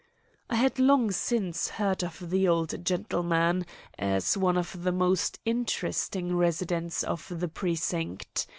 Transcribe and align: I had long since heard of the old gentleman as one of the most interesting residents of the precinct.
I 0.49 0.55
had 0.55 0.79
long 0.79 1.11
since 1.11 1.67
heard 1.67 2.03
of 2.03 2.31
the 2.31 2.47
old 2.47 2.83
gentleman 2.83 3.67
as 3.99 4.35
one 4.35 4.57
of 4.57 4.81
the 4.81 4.91
most 4.91 5.37
interesting 5.45 6.35
residents 6.35 7.03
of 7.03 7.27
the 7.29 7.47
precinct. 7.47 8.47